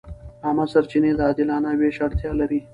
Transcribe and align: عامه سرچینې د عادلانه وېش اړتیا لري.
عامه 0.45 0.65
سرچینې 0.73 1.11
د 1.15 1.19
عادلانه 1.27 1.69
وېش 1.79 1.97
اړتیا 2.05 2.31
لري. 2.41 2.59